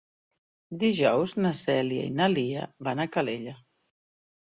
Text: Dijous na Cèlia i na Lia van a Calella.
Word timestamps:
Dijous 0.83 1.35
na 1.47 1.53
Cèlia 1.61 2.09
i 2.09 2.17
na 2.23 2.33
Lia 2.37 2.67
van 2.91 3.07
a 3.07 3.11
Calella. 3.19 3.59